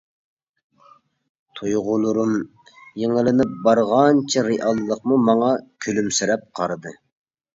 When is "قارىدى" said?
6.61-6.95